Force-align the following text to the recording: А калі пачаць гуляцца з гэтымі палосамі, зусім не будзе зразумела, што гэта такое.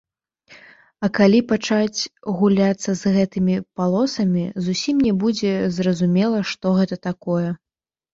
А 1.07 1.07
калі 1.17 1.39
пачаць 1.51 1.99
гуляцца 2.39 2.95
з 3.01 3.11
гэтымі 3.17 3.57
палосамі, 3.81 4.45
зусім 4.69 4.95
не 5.09 5.13
будзе 5.25 5.51
зразумела, 5.77 6.39
што 6.53 6.73
гэта 6.79 6.99
такое. 7.09 7.49